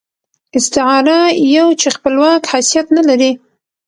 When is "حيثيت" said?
2.53-2.87